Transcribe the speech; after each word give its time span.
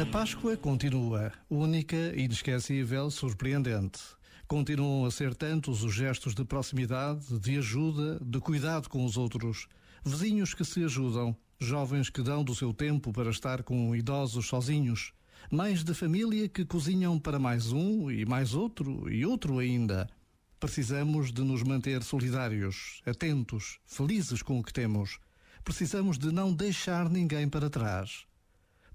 A 0.00 0.06
Páscoa 0.06 0.56
continua, 0.56 1.30
única, 1.50 2.18
inesquecível, 2.18 3.10
surpreendente. 3.10 4.00
Continuam 4.48 5.04
a 5.04 5.10
ser 5.10 5.34
tantos 5.34 5.84
os 5.84 5.94
gestos 5.94 6.34
de 6.34 6.42
proximidade, 6.42 7.38
de 7.38 7.58
ajuda, 7.58 8.18
de 8.18 8.40
cuidado 8.40 8.88
com 8.88 9.04
os 9.04 9.18
outros. 9.18 9.68
Vizinhos 10.02 10.54
que 10.54 10.64
se 10.64 10.82
ajudam, 10.84 11.36
jovens 11.60 12.08
que 12.08 12.22
dão 12.22 12.42
do 12.42 12.54
seu 12.54 12.72
tempo 12.72 13.12
para 13.12 13.28
estar 13.28 13.62
com 13.62 13.94
idosos 13.94 14.46
sozinhos, 14.46 15.12
mães 15.52 15.84
de 15.84 15.92
família 15.92 16.48
que 16.48 16.64
cozinham 16.64 17.18
para 17.18 17.38
mais 17.38 17.70
um 17.70 18.10
e 18.10 18.24
mais 18.24 18.54
outro 18.54 19.06
e 19.12 19.26
outro 19.26 19.58
ainda. 19.58 20.08
Precisamos 20.58 21.30
de 21.30 21.42
nos 21.42 21.62
manter 21.62 22.02
solidários, 22.02 23.02
atentos, 23.04 23.78
felizes 23.84 24.40
com 24.40 24.60
o 24.60 24.62
que 24.62 24.72
temos. 24.72 25.18
Precisamos 25.62 26.18
de 26.18 26.32
não 26.32 26.54
deixar 26.54 27.10
ninguém 27.10 27.46
para 27.46 27.68
trás. 27.68 28.24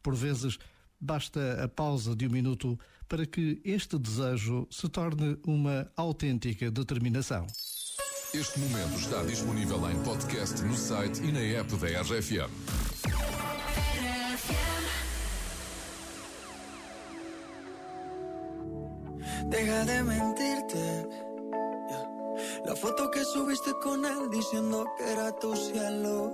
Por 0.01 0.15
vezes, 0.15 0.57
basta 0.99 1.63
a 1.63 1.67
pausa 1.67 2.15
de 2.15 2.27
um 2.27 2.31
minuto 2.31 2.79
para 3.07 3.25
que 3.25 3.61
este 3.63 3.97
desejo 3.97 4.67
se 4.71 4.89
torne 4.89 5.37
uma 5.45 5.91
autêntica 5.95 6.71
determinação. 6.71 7.45
Este 8.33 8.59
momento 8.59 8.99
está 8.99 9.23
disponível 9.23 9.89
em 9.89 10.03
podcast 10.03 10.61
no 10.63 10.75
site 10.75 11.21
e 11.23 11.31
na 11.31 11.39
app 11.39 11.75
da 11.77 12.01
RFM. 12.01 12.51
Deja 19.49 19.85
de 19.85 20.03
mentirte. 20.03 21.07
La 22.65 22.75
foto 22.75 23.09
que 23.11 23.23
subiste 23.23 23.71
con 23.81 24.03
él 24.03 24.29
diciendo 24.31 24.85
que 24.97 25.11
era 25.11 25.31
tu 25.31 25.55
cielo. 25.55 26.33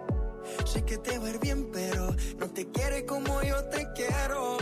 Sé 0.71 0.83
que 0.85 0.97
te 0.97 1.19
va 1.19 1.29
bien, 1.41 1.69
pero 1.73 2.15
no 2.39 2.47
te 2.47 2.65
quiere 2.71 3.05
como 3.05 3.43
yo 3.43 3.61
te 3.65 3.85
quiero. 3.93 4.57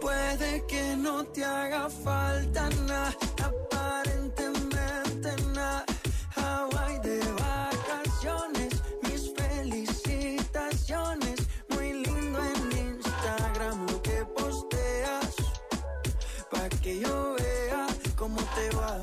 Puede 0.00 0.64
que 0.66 0.96
no 0.96 1.22
te 1.26 1.44
haga 1.44 1.90
falta 1.90 2.70
nada, 2.86 3.14
aparentemente 3.44 5.36
nada. 5.54 5.84
Hawaii 6.34 6.98
de 7.00 7.20
vacaciones, 7.44 8.82
mis 9.02 9.34
felicitaciones. 9.34 11.40
Muy 11.68 11.92
lindo 11.92 12.38
en 12.38 12.72
Instagram 12.94 13.86
lo 13.86 14.00
que 14.00 14.24
posteas. 14.34 15.36
Pa' 16.50 16.70
que 16.82 17.00
yo 17.00 17.34
vea 17.34 17.86
cómo 18.16 18.40
te 18.54 18.70
va, 18.74 19.02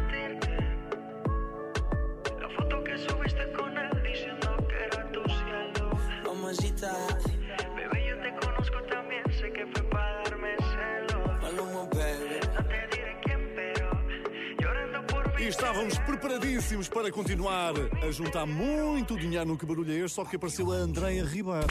Estávamos 15.51 15.97
preparadíssimos 15.99 16.87
para 16.87 17.11
continuar 17.11 17.73
a 18.01 18.11
juntar 18.11 18.45
muito 18.45 19.19
dinheiro 19.19 19.45
no 19.45 19.57
que 19.57 19.65
barulho 19.65 19.91
é 19.91 19.97
este, 19.97 20.15
só 20.15 20.23
que 20.23 20.37
apareceu 20.37 20.71
a 20.71 20.75
Andréia 20.75 21.25
Ribeiro. 21.25 21.67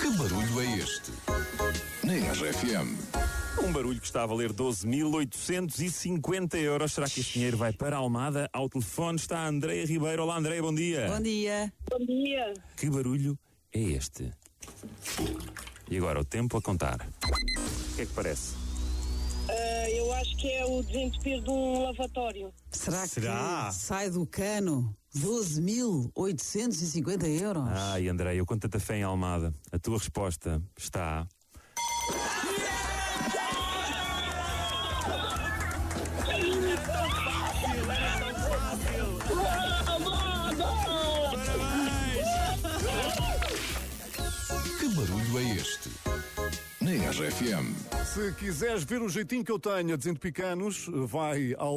Que 0.00 0.10
barulho 0.16 0.60
é 0.60 0.78
este? 0.78 1.10
Na 2.04 2.12
RFM. 2.32 2.96
Um 3.64 3.72
barulho 3.72 3.98
que 3.98 4.06
está 4.06 4.22
a 4.22 4.26
valer 4.26 4.52
12.850 4.52 6.54
euros. 6.58 6.92
Será 6.92 7.08
que 7.08 7.18
este 7.18 7.32
dinheiro 7.34 7.56
vai 7.56 7.72
para 7.72 7.96
a 7.96 7.98
Almada? 7.98 8.48
Ao 8.52 8.68
telefone 8.68 9.16
está 9.16 9.40
a 9.40 9.48
Andréia 9.48 9.84
Ribeiro. 9.84 10.22
Olá, 10.22 10.36
Andréia, 10.36 10.62
bom 10.62 10.74
dia. 10.74 11.08
Bom 11.08 11.20
dia. 11.20 11.72
Bom 11.90 11.98
dia. 11.98 12.54
Que 12.76 12.88
barulho 12.88 13.36
é 13.72 13.80
este? 13.80 14.30
E 15.90 15.96
agora 15.96 16.20
o 16.20 16.24
tempo 16.24 16.58
a 16.58 16.62
contar. 16.62 17.08
O 17.24 17.28
que 17.96 18.02
é 18.02 18.06
que 18.06 18.12
parece? 18.12 18.65
Eu 19.96 20.12
acho 20.12 20.36
que 20.36 20.52
é 20.52 20.62
o 20.66 20.82
desentupir 20.82 21.40
de 21.40 21.48
um 21.48 21.84
lavatório. 21.84 22.52
Será, 22.70 23.06
Será? 23.06 23.68
que 23.70 23.76
sai 23.76 24.10
do 24.10 24.26
cano 24.26 24.94
12.850 25.16 27.26
euros? 27.40 27.64
Ai, 27.66 28.06
Andréia, 28.06 28.36
eu 28.36 28.44
com 28.44 28.58
tanta 28.58 28.78
fé 28.78 28.98
em 28.98 29.02
Almada. 29.02 29.54
A 29.72 29.78
tua 29.78 29.96
resposta 29.96 30.62
está. 30.76 31.26
RFM. 47.18 47.72
Se 48.04 48.30
quiseres 48.32 48.84
ver 48.84 49.00
o 49.00 49.08
jeitinho 49.08 49.42
que 49.42 49.50
eu 49.50 49.58
tenho 49.58 49.94
a 49.94 49.96
desentupir 49.96 50.34
canos, 50.34 50.86
vai 50.92 51.54
ao 51.56 51.74